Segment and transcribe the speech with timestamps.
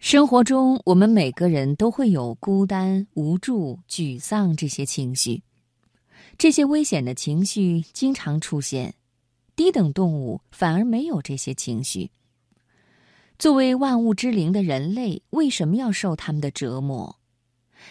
[0.00, 5.42] 生活中，我们每个人都会有孤单、无助、沮丧这些情绪。
[6.38, 8.94] 这些危险的情绪经常出现，
[9.54, 12.10] 低等动物反而没有这些情绪。
[13.38, 17.14] 作为万物之灵的人类，为什么要受他们的折磨？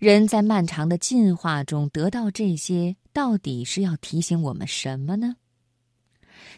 [0.00, 5.36] 人在漫长的进化中得到这些，到底是要提醒我们什么呢？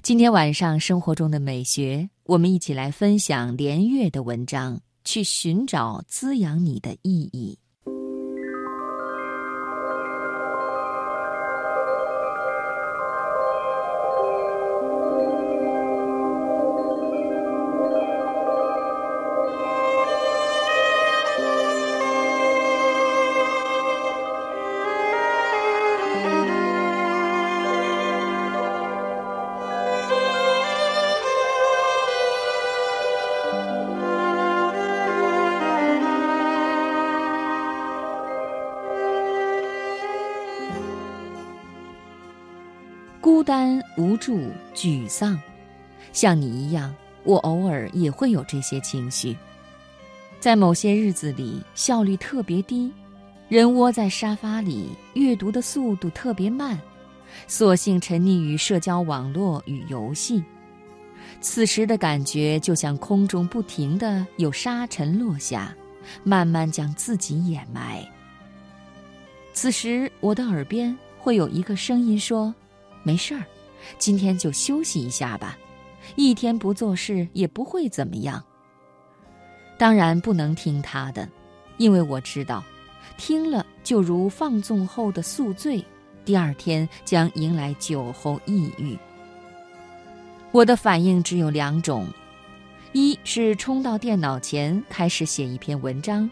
[0.01, 4.81] 今天晚上，生活中的美学，我们一起来分享连月的文章。
[5.05, 7.59] 去寻找滋养你的意义。
[43.45, 45.39] 孤单、无助、沮丧，
[46.15, 49.37] 像你一样，我偶尔也会有这些情绪。
[50.41, 52.91] 在某些日子里，效率特别低，
[53.51, 56.81] 人窝在沙发里，阅读的速度特别慢，
[57.47, 60.43] 索性沉溺于社交网络与游戏。
[61.43, 65.77] 此时的感觉就像空中不停的有沙尘落下，
[66.23, 68.03] 慢慢将自己掩埋。
[69.53, 72.55] 此时，我的耳边会有一个声音说。
[73.05, 73.45] 没事儿，
[73.99, 75.57] 今天就休息一下吧，
[76.17, 78.43] 一天不做事也不会怎么样。
[79.79, 81.29] 当然不能听他的，
[81.77, 82.65] 因为我知道，
[83.17, 85.85] 听了就如放纵后的宿醉，
[86.25, 88.99] 第二天将迎来酒后抑郁。
[90.51, 92.07] 我的反应只有两种：
[92.93, 96.31] 一是冲到电脑前开始写一篇文章，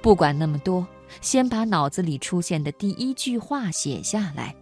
[0.00, 0.86] 不管那么多，
[1.20, 4.54] 先把脑子里出现的第一句话写下来。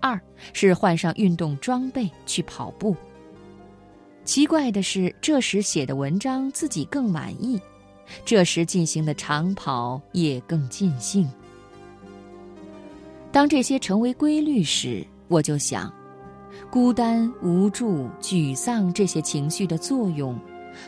[0.00, 0.20] 二
[0.52, 2.96] 是换上运动装备去跑步。
[4.24, 7.60] 奇怪的是，这时写的文章自己更满意，
[8.24, 11.26] 这时进行的长跑也更尽兴。
[13.32, 15.92] 当这些成为规律时，我就想，
[16.70, 20.38] 孤单、无助、沮丧这些情绪的作用，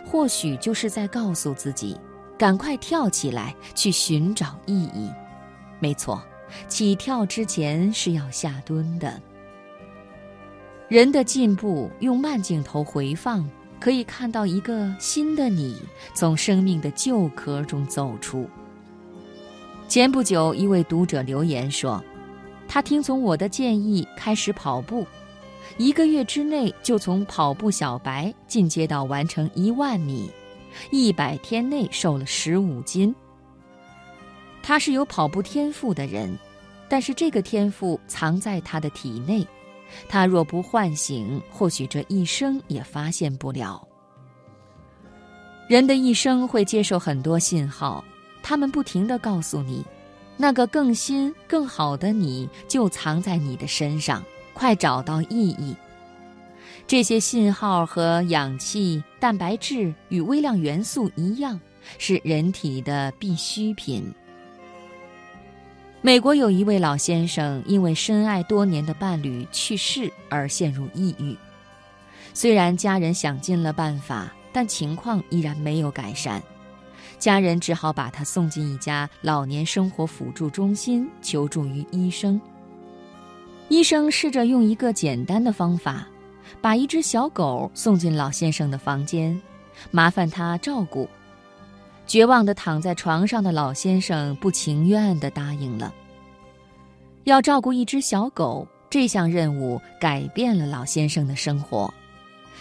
[0.06, 1.97] 或许就是在告诉自己，
[2.38, 5.10] 赶快跳起来去寻找意义。
[5.78, 6.22] 没错。
[6.69, 9.21] 起跳之前是要下蹲的。
[10.88, 15.81] 人的进步，用慢镜头回放，可以看到一个新的你
[16.15, 18.49] 从生命的旧壳中走出。
[19.87, 22.03] 前不久，一位读者留言说，
[22.69, 25.06] 他听从我的建议开始跑步，
[25.78, 30.31] 一个月之内就从跑步小白进阶到完成一万米，
[30.91, 33.15] 一百天内瘦了十五斤。
[34.62, 36.38] 他是有跑步天赋的人，
[36.88, 39.47] 但是这个天赋藏在他的体内，
[40.09, 43.87] 他若不唤醒，或许这一生也发现不了。
[45.69, 48.04] 人的一生会接受很多信号，
[48.43, 49.84] 他们不停地告诉你，
[50.37, 54.22] 那个更新、更好的你就藏在你的身上，
[54.53, 55.76] 快找到意义。
[56.87, 61.60] 这些信号和氧气、蛋白质与微量元素一样，
[61.99, 64.12] 是人体的必需品。
[66.03, 71.37] 美国有一位老先生，因为深爱多年的伴侣去世而陷入抑郁。
[72.33, 76.43] 虽然家人想尽了办法，但情况依然没有改善。
[77.19, 82.41] 家人只好把他送进一家老年生活辅助中心，求助于医生。
[83.69, 86.09] 医生试着用一个简单的方法，
[86.62, 89.38] 把一只小狗送进老先生的房间，
[89.91, 91.06] 麻烦他照顾。
[92.10, 95.94] 绝望地躺在床上的老先生不情愿地答应了。
[97.22, 101.94] 要照顾一只小狗，这项任务改变了老先生的生活。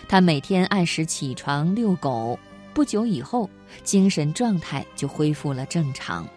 [0.08, 2.38] 他每天按时起床遛狗，
[2.76, 3.50] 不久以后，
[3.84, 6.28] 精神状态就恢复了正常。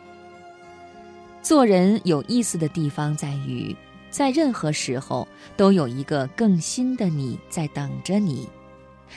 [1.42, 3.76] 做人有意思的地方在于，
[4.08, 8.48] 在任何时候都有一个更新的你在等着你，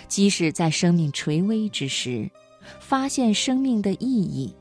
[0.09, 2.29] 即使在生命垂危之时。
[2.79, 4.53] 发现生命的意义，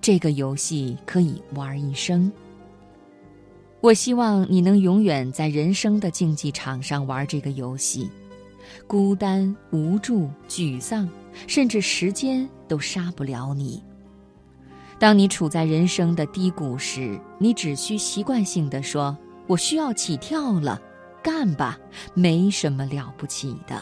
[0.00, 2.30] 这个游戏可以玩一生。
[3.80, 8.10] 我希望你能永远在人生的竞技场上玩这个游戏，
[8.86, 11.08] 孤单、无助、沮丧，
[11.46, 13.82] 甚至时间都杀不了你。
[14.98, 19.16] 当你处在人生的低谷时，你只需习惯性的说
[19.46, 20.82] ：“我需要起跳了，
[21.22, 21.78] 干吧，
[22.14, 23.80] 没什么了不起的。”